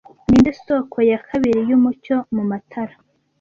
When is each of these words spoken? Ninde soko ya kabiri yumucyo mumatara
Ninde 0.29 0.51
soko 0.65 0.97
ya 1.11 1.19
kabiri 1.27 1.59
yumucyo 1.69 2.15
mumatara 2.33 2.95